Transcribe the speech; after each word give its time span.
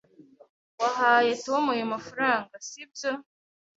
Wahaye 0.79 1.31
Tom 1.45 1.63
ayo 1.73 1.85
mafaranga, 1.93 2.53
sibyo? 2.67 3.11